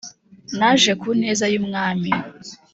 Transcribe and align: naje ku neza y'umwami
naje 0.57 0.91
ku 1.01 1.09
neza 1.21 1.45
y'umwami 1.53 2.11